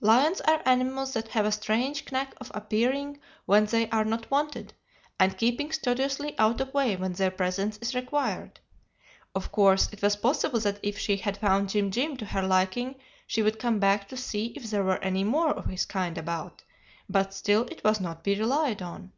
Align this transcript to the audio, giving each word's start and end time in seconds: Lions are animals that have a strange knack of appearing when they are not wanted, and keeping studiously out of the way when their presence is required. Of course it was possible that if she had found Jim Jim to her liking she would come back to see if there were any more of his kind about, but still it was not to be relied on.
Lions 0.00 0.40
are 0.40 0.60
animals 0.66 1.12
that 1.12 1.28
have 1.28 1.46
a 1.46 1.52
strange 1.52 2.10
knack 2.10 2.34
of 2.40 2.50
appearing 2.52 3.20
when 3.46 3.66
they 3.66 3.88
are 3.90 4.04
not 4.04 4.28
wanted, 4.28 4.74
and 5.20 5.38
keeping 5.38 5.70
studiously 5.70 6.36
out 6.36 6.60
of 6.60 6.66
the 6.72 6.72
way 6.72 6.96
when 6.96 7.12
their 7.12 7.30
presence 7.30 7.78
is 7.78 7.94
required. 7.94 8.58
Of 9.36 9.52
course 9.52 9.88
it 9.92 10.02
was 10.02 10.16
possible 10.16 10.58
that 10.58 10.80
if 10.82 10.98
she 10.98 11.18
had 11.18 11.36
found 11.36 11.70
Jim 11.70 11.92
Jim 11.92 12.16
to 12.16 12.24
her 12.24 12.42
liking 12.42 12.96
she 13.28 13.40
would 13.40 13.60
come 13.60 13.78
back 13.78 14.08
to 14.08 14.16
see 14.16 14.46
if 14.56 14.68
there 14.68 14.82
were 14.82 14.98
any 14.98 15.22
more 15.22 15.50
of 15.52 15.66
his 15.66 15.86
kind 15.86 16.18
about, 16.18 16.64
but 17.08 17.32
still 17.32 17.62
it 17.68 17.84
was 17.84 18.00
not 18.00 18.24
to 18.24 18.34
be 18.34 18.40
relied 18.40 18.82
on. 18.82 19.12